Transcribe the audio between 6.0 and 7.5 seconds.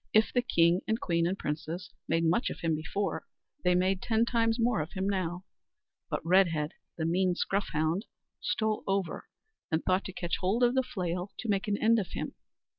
but Redhead, the mean